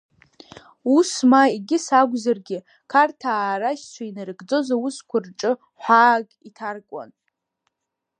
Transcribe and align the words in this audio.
Ус 0.95 1.11
ма 1.29 1.41
егьыс 1.55 1.85
акәзаргьы, 1.99 2.59
қарҭаа 2.91 3.59
рашьцәа 3.61 4.03
инарыгӡоз 4.05 4.67
аусқәа 4.75 5.17
рҿы 5.25 5.51
ҳәаак 5.81 6.29
иҭаркуан. 6.47 7.09